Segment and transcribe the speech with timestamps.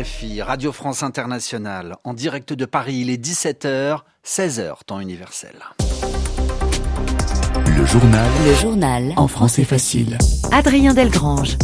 [0.00, 5.54] RFI, Radio France Internationale, en direct de Paris, il est 17h, 16h, temps universel.
[7.66, 8.30] Le journal.
[8.46, 9.12] Le journal.
[9.16, 10.16] En français facile.
[10.52, 11.56] Adrien Delgrange.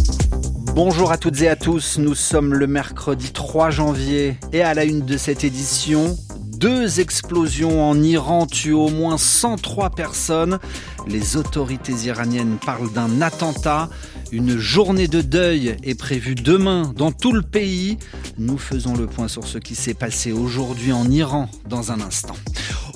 [0.75, 4.85] Bonjour à toutes et à tous, nous sommes le mercredi 3 janvier et à la
[4.85, 6.17] une de cette édition,
[6.57, 10.59] deux explosions en Iran tuent au moins 103 personnes.
[11.07, 13.91] Les autorités iraniennes parlent d'un attentat.
[14.33, 17.99] Une journée de deuil est prévue demain dans tout le pays.
[18.39, 22.37] Nous faisons le point sur ce qui s'est passé aujourd'hui en Iran dans un instant.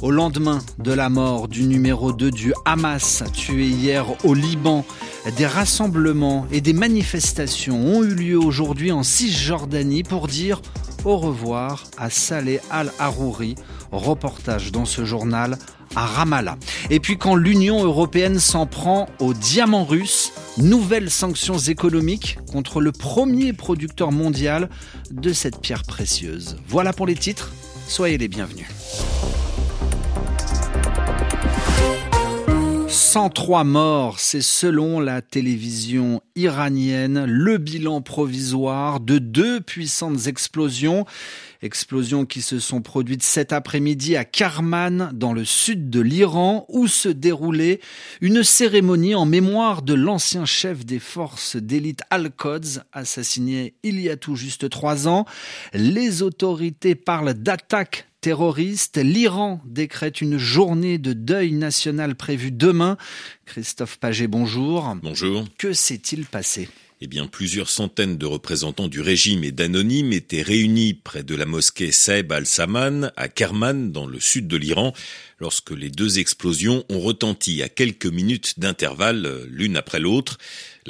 [0.02, 4.84] Au lendemain de la mort du numéro 2 du Hamas tué hier au Liban,
[5.38, 10.60] des rassemblements et des manifestations ont eu lieu aujourd'hui en Cisjordanie pour dire
[11.06, 13.54] au revoir à Saleh al-Harouri.
[13.92, 15.56] Reportage dans ce journal
[15.96, 16.58] à Ramallah.
[16.90, 22.92] Et puis quand l'Union européenne s'en prend aux diamants russes, nouvelles sanctions économiques contre le
[22.92, 24.68] premier producteur mondial
[25.10, 26.56] de cette pierre précieuse.
[26.68, 27.52] Voilà pour les titres,
[27.86, 28.66] soyez les bienvenus.
[33.10, 41.04] 103 morts, c'est selon la télévision iranienne le bilan provisoire de deux puissantes explosions.
[41.60, 46.86] Explosions qui se sont produites cet après-midi à Karman, dans le sud de l'Iran, où
[46.86, 47.80] se déroulait
[48.20, 54.16] une cérémonie en mémoire de l'ancien chef des forces d'élite Al-Quds, assassiné il y a
[54.16, 55.24] tout juste trois ans.
[55.74, 58.98] Les autorités parlent d'attaques terroriste.
[58.98, 62.96] L'Iran décrète une journée de deuil national prévue demain.
[63.46, 64.94] Christophe Paget, bonjour.
[65.02, 65.44] Bonjour.
[65.58, 66.68] Que s'est-il passé?
[67.02, 71.46] Eh bien, plusieurs centaines de représentants du régime et d'anonymes étaient réunis près de la
[71.46, 74.92] mosquée Saeb al-Saman à Kerman, dans le sud de l'Iran,
[75.38, 80.36] lorsque les deux explosions ont retenti à quelques minutes d'intervalle l'une après l'autre.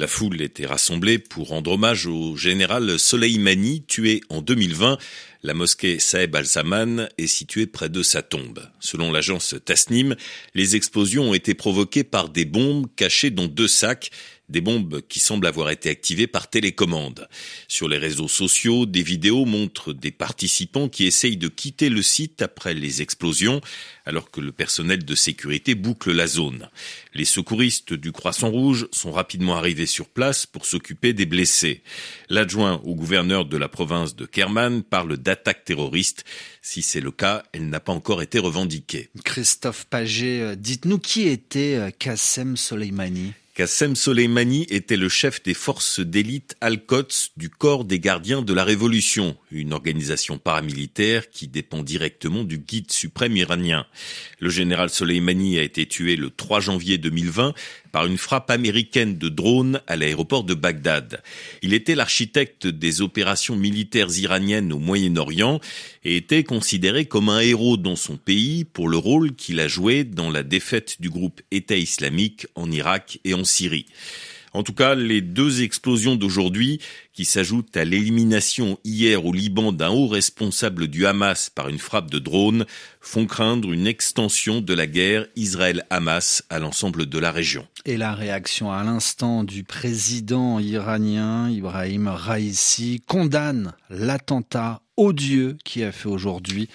[0.01, 4.97] La foule était rassemblée pour rendre hommage au général Soleimani, tué en 2020
[5.43, 8.67] la mosquée Saeb al-Saman est située près de sa tombe.
[8.79, 10.15] Selon l'agence Tasnim,
[10.53, 14.11] les explosions ont été provoquées par des bombes cachées dans deux sacs
[14.51, 17.27] des bombes qui semblent avoir été activées par télécommande.
[17.67, 22.41] Sur les réseaux sociaux, des vidéos montrent des participants qui essayent de quitter le site
[22.41, 23.61] après les explosions,
[24.05, 26.69] alors que le personnel de sécurité boucle la zone.
[27.13, 31.83] Les secouristes du Croissant Rouge sont rapidement arrivés sur place pour s'occuper des blessés.
[32.29, 36.25] L'adjoint au gouverneur de la province de Kerman parle d'attaque terroriste.
[36.61, 39.09] Si c'est le cas, elle n'a pas encore été revendiquée.
[39.23, 43.33] Christophe Paget, euh, dites-nous qui était euh, Kassem Soleimani?
[43.53, 48.63] Qassem Soleimani était le chef des forces d'élite Al-Quds du corps des gardiens de la
[48.63, 53.85] Révolution, une organisation paramilitaire qui dépend directement du guide suprême iranien.
[54.39, 57.53] Le général Soleimani a été tué le 3 janvier 2020
[57.91, 61.21] par une frappe américaine de drone à l'aéroport de Bagdad.
[61.61, 65.59] Il était l'architecte des opérations militaires iraniennes au Moyen-Orient
[66.03, 70.03] et était considéré comme un héros dans son pays pour le rôle qu'il a joué
[70.03, 73.85] dans la défaite du groupe État islamique en Irak et en Syrie.
[74.53, 76.79] En tout cas, les deux explosions d'aujourd'hui,
[77.13, 82.11] qui s'ajoutent à l'élimination hier au Liban d'un haut responsable du Hamas par une frappe
[82.11, 82.65] de drone,
[82.99, 87.65] font craindre une extension de la guerre Israël-Hamas à l'ensemble de la région.
[87.85, 95.91] Et la réaction à l'instant du président iranien Ibrahim Raisi condamne l'attentat odieux qui a
[95.91, 96.67] fait aujourd'hui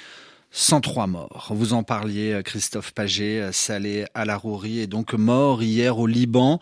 [0.58, 1.52] 103 morts.
[1.54, 6.60] Vous en parliez, euh, Christophe Paget, euh, Saleh Al-Arouri est donc mort hier au Liban.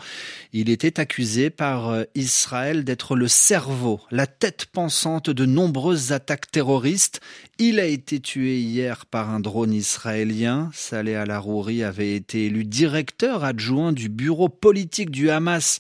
[0.52, 6.50] Il était accusé par euh, Israël d'être le cerveau, la tête pensante de nombreuses attaques
[6.50, 7.20] terroristes.
[7.60, 10.70] Il a été tué hier par un drone israélien.
[10.74, 15.78] Saleh Al-Arouri avait été élu directeur adjoint du bureau politique du Hamas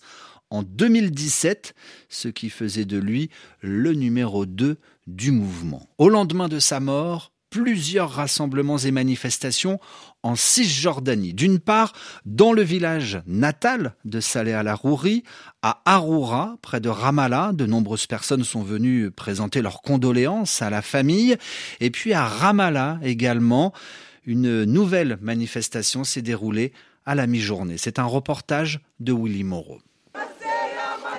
[0.50, 1.74] en 2017,
[2.08, 4.76] ce qui faisait de lui le numéro 2
[5.08, 5.88] du mouvement.
[5.98, 9.78] Au lendemain de sa mort, plusieurs rassemblements et manifestations
[10.24, 11.34] en Cisjordanie.
[11.34, 11.92] D'une part,
[12.26, 15.22] dans le village natal de Saleh al-Arouri,
[15.62, 20.82] à Aroura, près de Ramallah, de nombreuses personnes sont venues présenter leurs condoléances à la
[20.82, 21.36] famille.
[21.78, 23.72] Et puis à Ramallah également,
[24.26, 26.72] une nouvelle manifestation s'est déroulée
[27.06, 27.78] à la mi-journée.
[27.78, 29.78] C'est un reportage de Willy Moreau.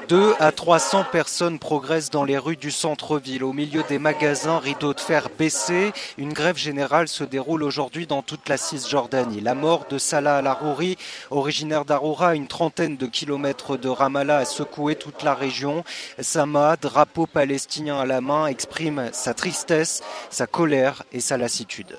[0.08, 3.44] 2 à 300 personnes progressent dans les rues du centre-ville.
[3.44, 8.22] Au milieu des magasins, rideaux de fer baissés, une grève générale se déroule aujourd'hui dans
[8.22, 9.42] toute la Cisjordanie.
[9.42, 10.98] La mort de Salah al-Arouri,
[11.32, 15.84] originaire d'Aroura, une trentaine de kilomètres de Ramallah, a secoué toute la région.
[16.20, 21.98] Sama, drapeau palestinien à la main, exprime sa tristesse, sa colère et sa lassitude.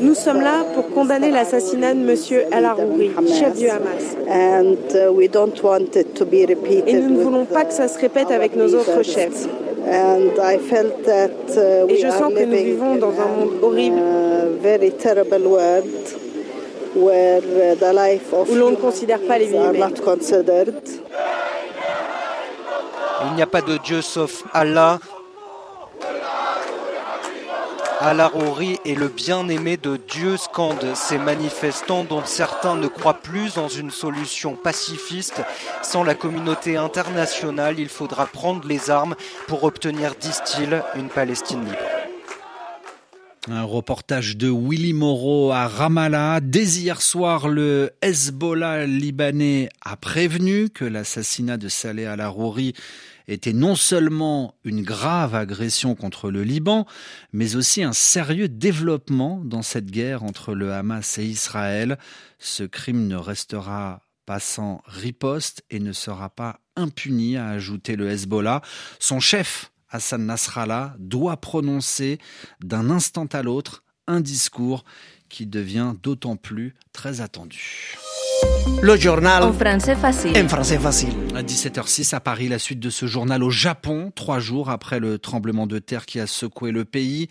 [0.00, 2.16] Nous sommes là pour condamner l'assassinat de M.
[2.50, 4.16] El Arouri, chef du Hamas.
[6.86, 9.46] Et nous ne voulons pas que ça se répète avec nos autres chefs.
[9.86, 9.90] Et
[11.96, 14.00] je sens que nous vivons dans un monde horrible
[16.96, 17.10] où
[18.54, 19.58] l'on ne considère pas les vies
[23.26, 24.98] Il n'y a pas de Dieu sauf Allah.
[28.06, 33.68] Al-Arouri est le bien-aimé de Dieu, scandent ces manifestants dont certains ne croient plus dans
[33.68, 35.40] une solution pacifiste.
[35.82, 39.14] Sans la communauté internationale, il faudra prendre les armes
[39.46, 41.93] pour obtenir, disent-ils, une Palestine libre.
[43.46, 46.40] Un reportage de Willy Moreau à Ramallah.
[46.40, 52.72] Dès hier soir, le Hezbollah libanais a prévenu que l'assassinat de Saleh al-Arouri
[53.28, 56.86] était non seulement une grave agression contre le Liban,
[57.34, 61.98] mais aussi un sérieux développement dans cette guerre entre le Hamas et Israël.
[62.38, 68.08] Ce crime ne restera pas sans riposte et ne sera pas impuni, a ajouté le
[68.08, 68.62] Hezbollah.
[68.98, 72.18] Son chef, Hassan Nasrallah doit prononcer
[72.60, 74.84] d'un instant à l'autre un discours
[75.28, 77.96] qui devient d'autant plus très attendu.
[78.84, 80.36] Le journal en français facile.
[80.36, 81.14] En français facile.
[81.34, 85.18] À 17h06 à Paris, la suite de ce journal au Japon, trois jours après le
[85.18, 87.28] tremblement de terre qui a secoué le pays.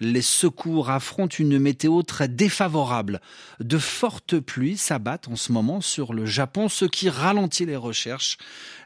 [0.00, 3.20] Les secours affrontent une météo très défavorable.
[3.60, 8.36] De fortes pluies s'abattent en ce moment sur le Japon, ce qui ralentit les recherches.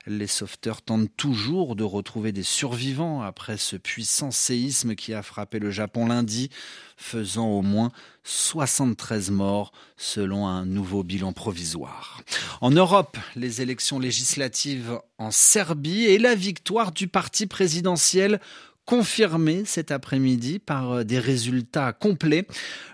[0.06, 5.58] Les sauveteurs tentent toujours de retrouver des survivants après ce puissant séisme qui a frappé
[5.58, 6.50] le Japon lundi,
[6.96, 7.92] faisant au moins
[8.30, 12.22] 73 morts selon un nouveau bilan provisoire.
[12.60, 18.40] En Europe, les élections législatives en Serbie et la victoire du parti présidentiel
[18.86, 22.46] confirmée cet après-midi par euh, des résultats complets.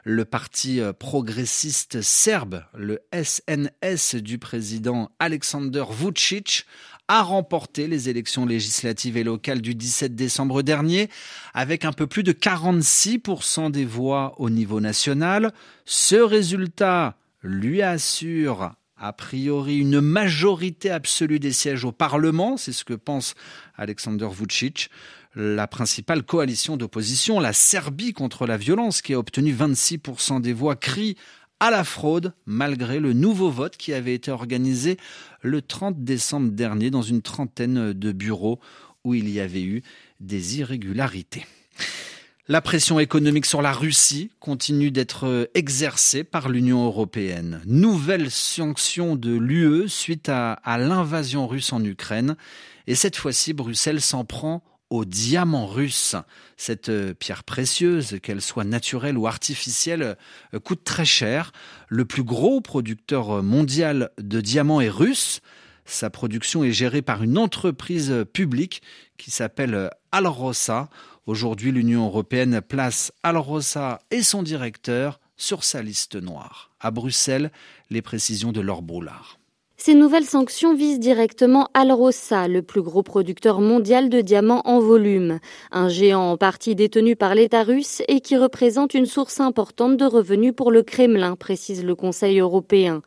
[0.05, 6.67] Le parti euh, progressiste serbe, le SNS du président Alexander Vucic,
[7.09, 11.09] a remporté les élections législatives et locales du 17 décembre dernier
[11.55, 15.53] avec un peu plus de 46% des voix au niveau national.
[15.85, 22.85] Ce résultat lui assure a priori une majorité absolue des sièges au Parlement, c'est ce
[22.85, 23.35] que pense
[23.77, 24.91] Alexander Vucic.
[25.35, 30.77] La principale coalition d'opposition, la Serbie contre la violence, qui a obtenu 26% des voix,
[30.77, 31.17] crie
[31.61, 34.99] à la fraude malgré le nouveau vote qui avait été organisé
[35.43, 38.61] le 30 décembre dernier dans une trentaine de bureaux
[39.05, 39.83] où il y avait eu
[40.21, 41.47] des irrégularités.
[42.49, 47.61] La pression économique sur la Russie continue d'être exercée par l'Union européenne.
[47.67, 52.37] Nouvelle sanction de l'UE suite à, à l'invasion russe en Ukraine.
[52.87, 56.17] Et cette fois-ci, Bruxelles s'en prend au diamant russe.
[56.57, 60.17] Cette euh, pierre précieuse, qu'elle soit naturelle ou artificielle,
[60.55, 61.53] euh, coûte très cher.
[61.89, 65.41] Le plus gros producteur mondial de diamants est russe.
[65.85, 68.83] Sa production est gérée par une entreprise publique
[69.19, 70.89] qui s'appelle Alrosa.
[71.27, 76.71] Aujourd'hui, l'Union européenne place Alrosa et son directeur sur sa liste noire.
[76.81, 77.51] À Bruxelles,
[77.91, 79.39] les précisions de Laure Broulard.
[79.79, 85.39] Ces nouvelles sanctions visent directement Alrosa, le plus gros producteur mondial de diamants en volume,
[85.71, 90.07] un géant en partie détenu par l'État russe et qui représente une source importante de
[90.07, 93.03] revenus pour le Kremlin, précise le Conseil européen.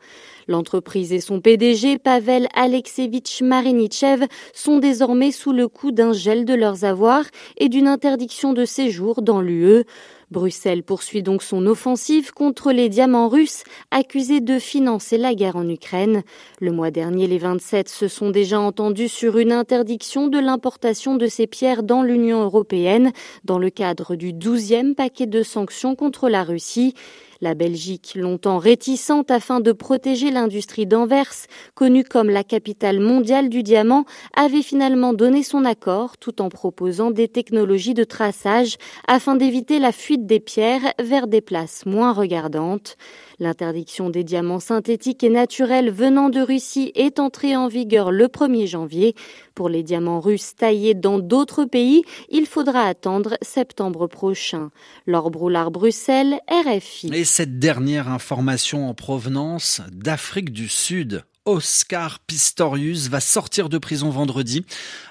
[0.46, 6.54] L'entreprise et son PDG, Pavel Alexevitch Marinichev, sont désormais sous le coup d'un gel de
[6.54, 7.26] leurs avoirs
[7.58, 9.84] et d'une interdiction de séjour dans l'UE.
[10.30, 15.68] Bruxelles poursuit donc son offensive contre les diamants russes accusés de financer la guerre en
[15.68, 16.22] Ukraine.
[16.60, 21.26] Le mois dernier, les 27 se sont déjà entendus sur une interdiction de l'importation de
[21.26, 23.12] ces pierres dans l'Union européenne
[23.44, 26.94] dans le cadre du 12e paquet de sanctions contre la Russie.
[27.42, 31.32] La Belgique, longtemps réticente afin de protéger l'industrie d'Anvers,
[31.74, 34.04] connue comme la capitale mondiale du diamant,
[34.36, 38.76] avait finalement donné son accord tout en proposant des technologies de traçage
[39.08, 42.98] afin d'éviter la fuite des pierres vers des places moins regardantes.
[43.40, 48.66] L'interdiction des diamants synthétiques et naturels venant de Russie est entrée en vigueur le 1er
[48.66, 49.14] janvier.
[49.54, 54.68] Pour les diamants russes taillés dans d'autres pays, il faudra attendre septembre prochain.
[55.06, 57.14] Laure Broulard, Bruxelles, RFI.
[57.14, 61.24] Et cette dernière information en provenance d'Afrique du Sud.
[61.44, 64.64] Oscar Pistorius va sortir de prison vendredi.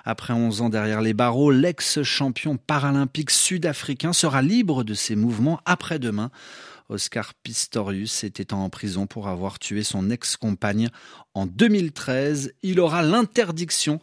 [0.05, 6.31] Après 11 ans derrière les barreaux, l'ex-champion paralympique sud-africain sera libre de ses mouvements après-demain.
[6.89, 10.89] Oscar Pistorius était en prison pour avoir tué son ex-compagne
[11.33, 12.53] en 2013.
[12.63, 14.00] Il aura l'interdiction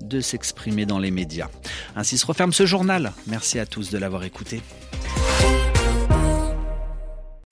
[0.00, 1.48] de s'exprimer dans les médias.
[1.96, 3.12] Ainsi se referme ce journal.
[3.26, 4.62] Merci à tous de l'avoir écouté.